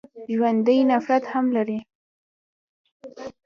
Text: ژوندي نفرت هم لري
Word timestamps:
ژوندي 0.33 0.77
نفرت 0.91 1.23
هم 1.33 1.45
لري 1.55 1.79